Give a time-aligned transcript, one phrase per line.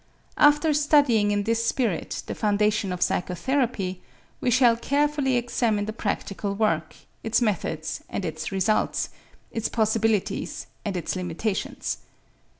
[0.39, 4.01] After studying in this spirit the foundation of psychotherapy,
[4.39, 9.09] we shall carefully examine the practical work, its methods and its results,
[9.51, 11.99] its possibilities and its limitations.